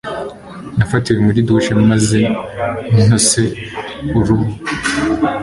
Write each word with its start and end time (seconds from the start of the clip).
Nafatiwe 0.77 1.19
muri 1.27 1.39
douche 1.47 1.71
maze 1.89 2.19
ntose 3.03 3.41
uruhu. 4.17 4.49